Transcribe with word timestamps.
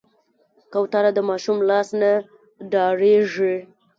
کوتره 0.73 1.11
د 1.15 1.19
ماشوم 1.29 1.57
لاس 1.69 1.87
نه 2.01 2.11
ډارېږي. 2.71 3.55